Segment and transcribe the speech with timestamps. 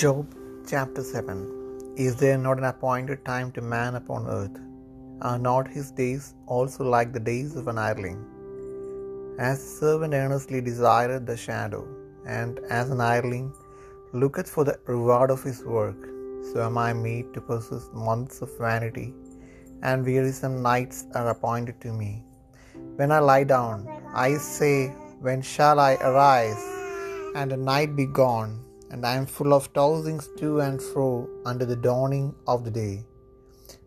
[0.00, 0.26] Job
[0.70, 1.38] chapter 7
[2.04, 4.58] Is there not an appointed time to man upon earth?
[5.28, 8.20] Are not his days also like the days of an hireling?
[9.48, 11.82] As the servant earnestly desireth the shadow,
[12.38, 13.48] and as an hireling
[14.22, 16.00] looketh for the reward of his work,
[16.48, 19.08] so am I made to possess months of vanity,
[19.82, 22.12] and wearisome nights are appointed to me.
[23.00, 23.78] When I lie down,
[24.26, 24.76] I say,
[25.28, 26.66] When shall I arise,
[27.34, 28.52] and the night be gone?
[28.92, 33.04] And I am full of tossings to and fro under the dawning of the day.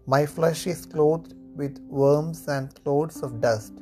[0.08, 3.74] My flesh is clothed with worms and clothes of dust.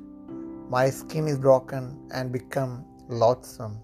[0.69, 3.79] My skin is broken and become loathsome.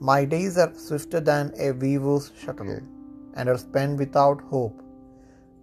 [0.00, 2.80] My days are swifter than a weaver's shuttle,
[3.34, 4.80] and are spent without hope.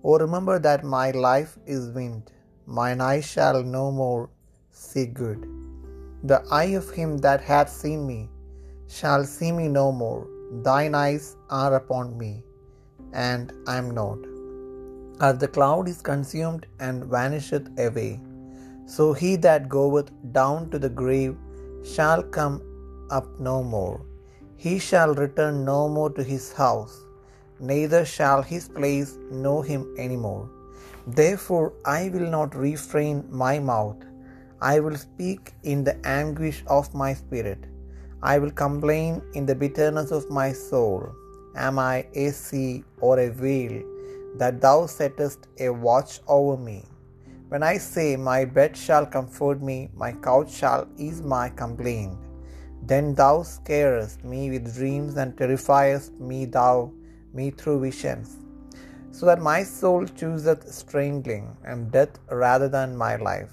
[0.04, 2.32] Oh, remember that my life is wind,
[2.66, 4.30] mine eye shall no more
[4.72, 5.42] see good.
[6.24, 8.30] The eye of him that hath seen me
[8.88, 10.28] shall see me no more.
[10.50, 12.44] Thine eyes are upon me,
[13.12, 14.20] and I am not.
[15.20, 18.22] As the cloud is consumed and vanisheth away,
[18.86, 21.36] so he that goeth down to the grave
[21.84, 22.62] shall come
[23.10, 24.00] up no more.
[24.56, 26.96] He shall return no more to his house,
[27.60, 30.50] neither shall his place know him any more.
[31.08, 33.98] Therefore I will not refrain my mouth,
[34.62, 37.60] I will speak in the anguish of my spirit.
[38.24, 41.12] I will complain in the bitterness of my soul.
[41.56, 43.84] Am I a sea or a whale
[44.38, 46.84] that thou settest a watch over me?
[47.50, 52.18] When I say, My bed shall comfort me, my couch shall ease my complaint,
[52.82, 56.92] then thou scarest me with dreams and terrifiest me thou
[57.34, 58.38] me through visions,
[59.12, 63.52] so that my soul chooseth strangling and death rather than my life.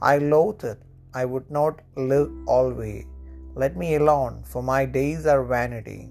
[0.00, 0.80] I loathe it,
[1.12, 3.06] I would not live alway.
[3.54, 6.08] Let me alone, for my days are vanity.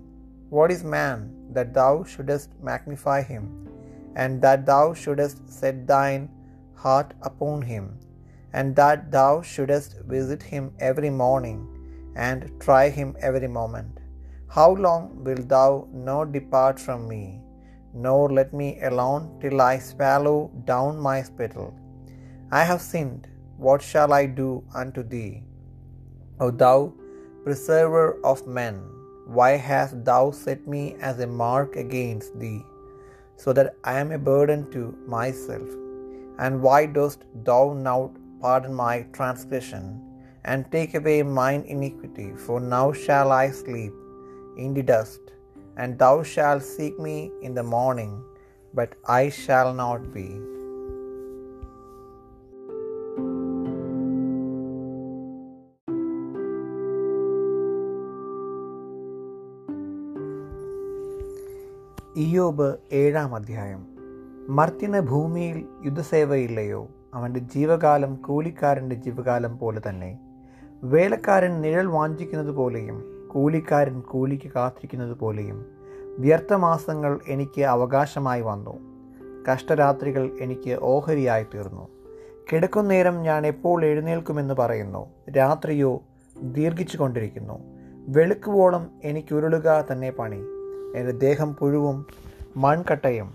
[0.49, 1.19] What is man
[1.53, 3.45] that thou shouldest magnify him,
[4.15, 6.29] and that thou shouldest set thine
[6.75, 7.97] heart upon him,
[8.53, 11.59] and that thou shouldest visit him every morning,
[12.15, 13.95] and try him every moment?
[14.47, 17.41] How long wilt thou not depart from me,
[17.93, 21.73] nor let me alone till I swallow down my spittle?
[22.51, 23.27] I have sinned,
[23.57, 25.43] what shall I do unto thee?
[26.39, 26.93] O thou
[27.43, 28.75] preserver of men,
[29.25, 32.65] why hast thou set me as a mark against thee,
[33.35, 35.69] so that I am a burden to myself?
[36.39, 38.11] And why dost thou now
[38.41, 39.85] pardon my transgression,
[40.45, 42.29] and take away mine iniquity?
[42.45, 43.93] For now shall I sleep
[44.57, 45.21] in the dust,
[45.77, 48.23] and thou shalt seek me in the morning,
[48.73, 50.29] but I shall not be.
[62.15, 63.87] Iyob ഏഴാം അധ്യായം.
[64.49, 66.87] മർത്തിന് ഭൂമിയിൽ യുദ്ധസേവയില്ലയോ?
[67.13, 70.19] അവന്റെ ജീവകാലം കൂലിക്കാരന്റെ ജീവകാലം പോലെ തന്നെ.
[70.83, 75.65] വേലക്കാരൻ നിഴൽ വാഞ്ചിക്കുന്നത് പോലെയും കൂലിക്കാരൻ കൂലിക്ക് കാത്തിരിക്കുന്നത് പോലെയും
[76.19, 78.79] വ്യർത്ഥമാസങ്ങൾ എനിക്ക് അവകാശമായി വന്നു.
[79.51, 81.87] കഷ്ടരാത്രികൾ എനിക്ക് ഓഹരിയായി തീർന്നു.
[82.53, 85.31] കിടക്കുന്നേരം ഞാൻ എപ്പോൾ എഴുന്നേൽക്കുമെന്ന് പറയുന്നു.
[85.37, 86.01] രാത്രിയോ
[86.41, 87.59] ദീർഘിച്ചു കൊണ്ടിരിക്കുന്നു
[88.07, 90.58] വെളുക്കുവോളം എനിക്കുരുളുക തന്നെ പണി.
[90.95, 92.05] എന്റെ ദേഹം പുഴുവും
[92.57, 93.33] മൺകട്ടയും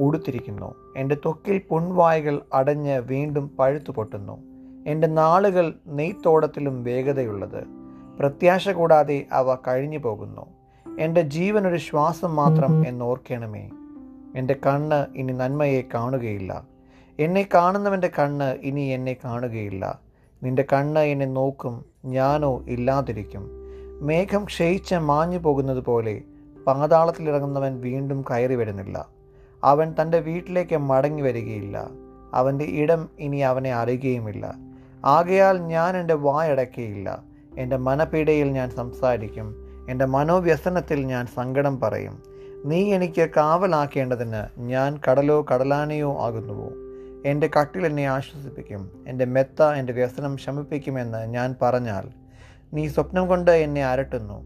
[0.00, 0.74] ഉടുത്തിരിക്കുന്നു.
[0.96, 4.42] എന്റെ തൊക്കിൽ പുൺവായകൾ അടഞ്ഞ് വീണ്ടും പഴുത്തു പൊട്ടുന്നു.
[4.86, 7.64] എന്റെ നാളുകൾ നെയ്ത്തോടത്തിലും വേഗതയുള്ളത്.
[8.20, 10.46] പ്രത്യാശ കൂടാതെ അവ കഴിഞ്ഞു പോകുന്നു.
[11.00, 13.70] എന്റെ ജീവൻ ഒരു ശ്വാസം മാത്രം എന്നോർക്കണമേ.
[14.36, 16.66] എന്റെ കണ്ണ് ഇനി നന്മയെ കാണുകയില്ല.
[17.18, 20.00] എന്നെ കാണുന്നവന്റെ കണ്ണ് ഇനി എന്നെ കാണുകയില്ല.
[20.42, 21.84] നിന്റെ കണ്ണ് എന്നെ നോക്കും.
[22.04, 23.63] ഞാനോ ഇല്ലാതിരിക്കും.
[24.00, 26.22] മേഘം ക്ഷയിച്ച് മാഞ്ഞു പോകുന്നത് പോലെ
[26.66, 29.08] പാതാളത്തിലിറങ്ങുന്നവൻ വീണ്ടും കയറി വരുന്നില്ല.
[29.64, 31.90] അവൻ തന്റെ വീട്ടിലേക്ക് മടങ്ങി വരികയില്ല.
[32.34, 34.54] അവന്റെ ഇടം ഇനി അവനെ അറിയുകയുമില്ല.
[35.04, 37.22] ആകയാൽ ഞാൻ എന്റെ വായടക്കുകയില്ല
[37.58, 39.68] എന്റെ മനപീഡയിൽ ഞാൻ സംസാരിക്കും.
[39.90, 42.22] എന്റെ മനോവ്യസനത്തിൽ ഞാൻ സങ്കടം പറയും.
[42.64, 46.70] നീ എനിക്ക് കാവലാക്കേണ്ടതിന് ഞാൻ കടലോ കടലാനയോ ആകുന്നുവോ?
[47.26, 48.90] എന്റെ കട്ടിൽ എന്നെ ആശ്വസിപ്പിക്കും.
[49.08, 52.23] എന്റെ മെത്ത എന്റെ വ്യസനം ശമിപ്പിക്കുമെന്ന് ഞാൻ പറഞ്ഞാൽ
[52.74, 54.42] നീ സ്വപ്നം കൊണ്ട് എന്നെ അരട്ടുന്നു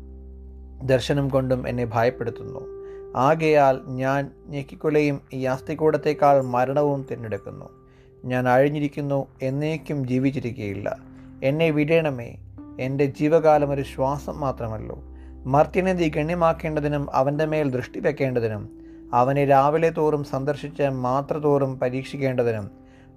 [0.84, 2.60] ദർശനം കൊണ്ടും എന്നെ ഭയപ്പെടുത്തുന്നു.
[3.16, 7.68] ആകയാൽ ഞാൻ ഞെക്കിക്കൊലയും ഈ അസ്ഥികൂടത്തേക്കാൾ മരണവും തിരഞ്ഞെടുക്കുന്നു.
[8.24, 10.96] ഞാൻ അഴിഞ്ഞിരിക്കുന്നു എന്നേക്കും ജീവിച്ചിരിക്കുകയില്ല
[11.42, 12.36] എന്നെ വിടേണമേ
[12.80, 14.98] എന്റെ ജീവകാലം ഒരു ശ്വാസം മാത്രമല്ലോ.
[15.46, 18.78] മർത്യനെ നീ ഗണ്യമാക്കേണ്ടതിനും അവന്റെ മേൽ ദൃഷ്ടി വെക്കേണ്ടതിനും
[19.14, 22.70] അവനെ രാവിലെ തോറും സന്ദർശിച്ച് മാത്രത്തോറും പരീക്ഷിക്കേണ്ടതിനും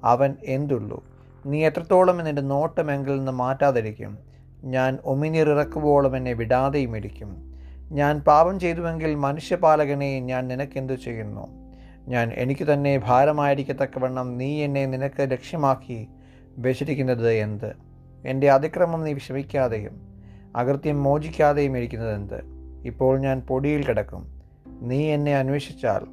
[0.04, 1.04] അവൻ എന്തുള്ളൂ?
[1.46, 4.31] നീ എത്രത്തോളം നിന്റെ നോട്ടമെങ്കിൽ നിന്ന് മാറ്റാതിരിക്കും?
[4.64, 5.50] ഞാൻ ഒമിനീർ
[6.16, 7.52] എന്നെ വിടാതെയും ഇരിക്കും.
[7.92, 11.48] ഞാൻ പാപം ചെയ്തുവെങ്കിൽ മനുഷ്യപാലകനെ ഞാൻ നിനക്കെന്തു ചെയ്യുന്നു?
[12.08, 16.08] ഞാൻ എനിക്ക് തന്നെ ഭാരമായിരിക്കത്തക്കവണ്ണം നീ എന്നെ നിനക്ക് ലക്ഷ്യമാക്കി
[16.58, 17.74] വെച്ചിരിക്കുന്നത് എന്ത്?
[18.26, 20.02] എന്റെ അതിക്രമം നീ വിഷമിക്കാതെയും
[20.56, 22.42] അകൃത്യം മോചിക്കാതെയും ഇരിക്കുന്നത് എന്ത്?
[22.86, 24.42] ഇപ്പോൾ ഞാൻ പൊടിയിൽ കിടക്കും.
[24.68, 26.06] നീ എന്നെ അന്വേഷിച്ചാൽ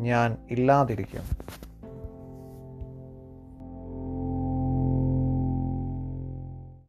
[0.00, 1.22] ഞാൻ ഇല്ലാതിരിക്കും.